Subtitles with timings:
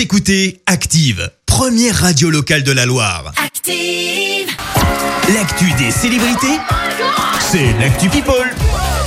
[0.00, 3.32] Vous écoutez Active, première radio locale de la Loire.
[3.36, 4.48] Active.
[5.34, 6.58] L'actu des célébrités,
[7.38, 8.50] c'est l'actu People.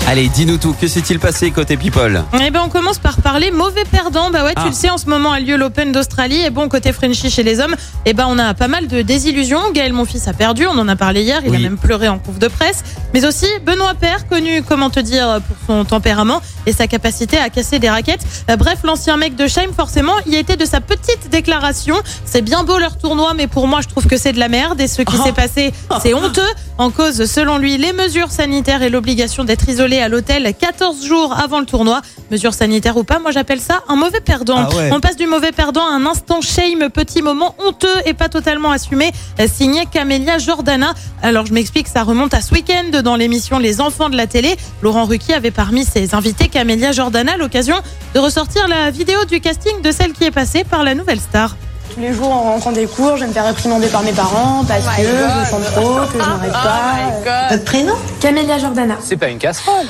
[0.06, 2.24] Allez, dis-nous tout, que s'est-il passé côté People?
[2.40, 4.29] Eh ben on commence par parler mauvais perdant.
[4.29, 4.68] Bah ouais, tu Ah.
[4.68, 6.42] le sais, en ce moment a lieu l'Open d'Australie.
[6.46, 7.75] Et bon, côté Frenchy chez les hommes,
[8.05, 9.71] eh ben on a pas mal de désillusions.
[9.73, 10.68] Gaël, mon fils, a perdu.
[10.68, 11.39] On en a parlé hier.
[11.44, 11.55] Il Oui.
[11.57, 12.84] a même pleuré en conf de presse.
[13.14, 17.50] Mais aussi Benoît Père, connu, comment te dire, pour son tempérament et sa capacité à
[17.50, 18.25] casser des raquettes.
[18.50, 21.95] Euh, bref, l'ancien mec de Scheim, forcément, y était de sa petite déclaration.
[22.26, 24.80] C'est bien beau leur tournoi, mais pour moi, je trouve que c'est de la merde.
[24.81, 26.41] Et ce qui s'est passé, c'est honteux.
[26.77, 31.36] En cause, selon lui, les mesures sanitaires et l'obligation d'être isolé à l'hôtel 14 jours
[31.38, 32.02] avant le tournoi.
[32.31, 34.67] Mesures sanitaires ou pas, moi j'appelle ça un mauvais perdant.
[34.72, 34.89] Ah ouais.
[34.91, 38.72] On passe du mauvais perdant à un instant shame, petit moment honteux et pas totalement
[38.72, 40.94] assumé, euh, signé Camélia Jordana.
[41.22, 44.55] Alors je m'explique, ça remonte à ce week-end dans l'émission Les Enfants de la télé.
[44.81, 47.75] Laurent Ruquier avait parmi ses invités Camélia Jordana l'occasion
[48.16, 51.55] de ressortir la vidéo du casting de celle qui est passée par la nouvelle star.
[51.94, 54.63] Tous les jours, en rentrant des cours, je vais me faire réprimander par mes parents
[54.67, 57.50] parce que je chante trop, que je n'arrête pas.
[57.52, 58.95] Votre prénom Camélia Jordana.
[59.03, 59.85] C'est pas une casserole.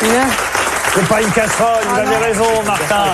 [0.00, 3.06] C'est pas une casserole, vous avez raison, Martin.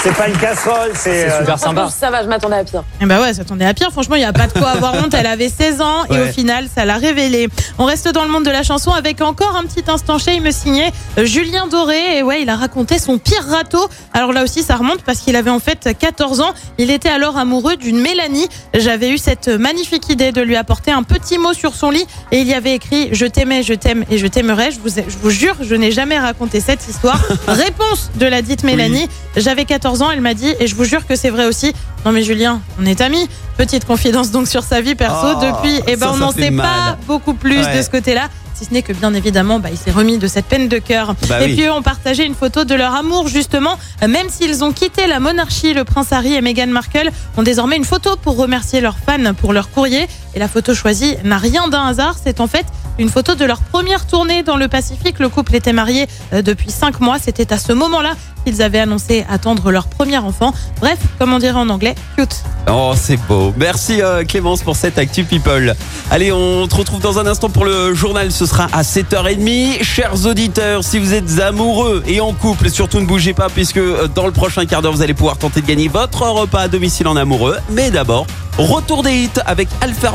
[0.00, 1.08] C'est pas une casserole, c'est.
[1.28, 1.88] C'est euh, super sympa.
[1.90, 2.84] Ça va, je m'attendais à pire.
[3.00, 3.90] Eh bah ouais, ça attendait à pire.
[3.90, 5.12] Franchement, il n'y a pas de quoi avoir honte.
[5.12, 6.28] Elle avait 16 ans et Ouais.
[6.28, 7.48] au final, ça l'a révélé.
[7.78, 10.42] On reste dans le monde de la chanson avec encore un petit instant chez il
[10.42, 12.18] me signait euh, Julien Doré.
[12.18, 13.88] Et ouais, il a raconté son pire râteau.
[14.14, 16.52] Alors là aussi, ça remonte parce qu'il avait en fait 14 ans.
[16.78, 18.48] Il était alors amoureux d'une Mélanie.
[18.74, 22.38] J'avais eu cette magnifique idée de lui apporter un petit mot sur son lit et
[22.40, 24.70] il y avait écrit Je t'aimais, je t'aime et je t'aimerai.
[24.70, 27.20] Je vous, je vous jure, je n'ai jamais raconté cette histoire.
[27.48, 29.08] Réponse de la dite Mélanie.
[29.36, 31.72] J'avais 14 ans, elle m'a dit, et je vous jure que c'est vrai aussi.
[32.04, 33.28] Non mais Julien, on est amis.
[33.56, 35.26] Petite confidence donc sur sa vie perso.
[35.36, 36.66] Oh, Depuis, eh ben ça, on n'en sait mal.
[36.66, 37.76] pas beaucoup plus Ouais.
[37.78, 38.28] de ce côté-là.
[38.54, 41.14] Si ce n'est que bien évidemment, bah, il s'est remis de cette peine de cœur.
[41.28, 41.54] Bah et oui.
[41.54, 45.06] puis eux ont partagé une photo de leur amour justement, Euh, même s'ils ont quitté
[45.06, 48.96] la monarchie, le prince Harry et Meghan Markle ont désormais une photo pour remercier leurs
[48.98, 50.08] fans pour leur courrier.
[50.34, 52.66] Et la photo choisie n'a rien d'un hasard, c'est en fait
[52.98, 55.18] une photo de leur première tournée dans le Pacifique.
[55.18, 57.18] Le couple était marié euh, depuis cinq mois.
[57.18, 58.14] C'était à ce moment-là
[58.44, 60.52] qu'ils avaient annoncé attendre leur premier enfant.
[60.80, 62.42] Bref, comme on dirait en anglais, cute.
[62.70, 63.54] Oh, c'est beau.
[63.56, 65.74] Merci euh, Clémence pour cette Actu People.
[66.10, 68.32] Allez, on te retrouve dans un instant pour le journal.
[68.32, 69.82] Ce sera à 7h30.
[69.82, 74.08] Chers auditeurs, si vous êtes amoureux et en couple, surtout ne bougez pas puisque euh,
[74.08, 77.06] dans le prochain quart d'heure, vous allez pouvoir tenter de gagner votre repas à domicile
[77.06, 77.56] en amoureux.
[77.70, 78.26] Mais d'abord,
[78.58, 80.14] retour des hits avec Alpha.